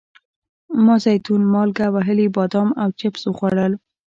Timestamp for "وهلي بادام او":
1.95-2.89